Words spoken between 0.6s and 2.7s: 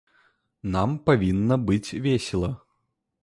Нам павінна быць весела.